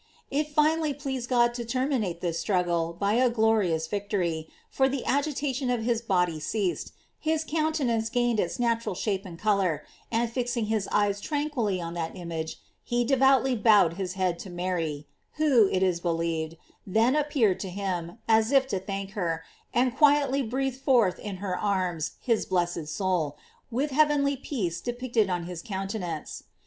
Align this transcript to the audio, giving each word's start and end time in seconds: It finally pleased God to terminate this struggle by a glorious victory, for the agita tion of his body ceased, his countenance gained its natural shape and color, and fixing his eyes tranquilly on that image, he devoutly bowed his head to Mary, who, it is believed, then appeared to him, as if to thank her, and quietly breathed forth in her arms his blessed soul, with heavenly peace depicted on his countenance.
It 0.31 0.47
finally 0.47 0.95
pleased 0.95 1.29
God 1.29 1.53
to 1.53 1.63
terminate 1.63 2.21
this 2.21 2.39
struggle 2.39 2.97
by 2.99 3.13
a 3.13 3.29
glorious 3.29 3.85
victory, 3.85 4.47
for 4.67 4.89
the 4.89 5.03
agita 5.05 5.53
tion 5.53 5.69
of 5.69 5.83
his 5.83 6.01
body 6.01 6.39
ceased, 6.39 6.91
his 7.19 7.43
countenance 7.43 8.09
gained 8.09 8.39
its 8.39 8.57
natural 8.57 8.95
shape 8.95 9.27
and 9.27 9.37
color, 9.37 9.85
and 10.11 10.27
fixing 10.31 10.65
his 10.65 10.87
eyes 10.91 11.21
tranquilly 11.21 11.79
on 11.79 11.93
that 11.93 12.15
image, 12.17 12.59
he 12.83 13.03
devoutly 13.03 13.55
bowed 13.55 13.93
his 13.93 14.13
head 14.13 14.39
to 14.39 14.49
Mary, 14.49 15.05
who, 15.33 15.69
it 15.71 15.83
is 15.83 15.99
believed, 15.99 16.57
then 16.87 17.15
appeared 17.15 17.59
to 17.59 17.69
him, 17.69 18.17
as 18.27 18.51
if 18.51 18.67
to 18.69 18.79
thank 18.79 19.11
her, 19.11 19.43
and 19.71 19.95
quietly 19.95 20.41
breathed 20.41 20.79
forth 20.81 21.19
in 21.19 21.35
her 21.35 21.55
arms 21.55 22.13
his 22.19 22.47
blessed 22.47 22.87
soul, 22.87 23.37
with 23.69 23.91
heavenly 23.91 24.35
peace 24.35 24.81
depicted 24.81 25.29
on 25.29 25.43
his 25.43 25.61
countenance. 25.61 26.45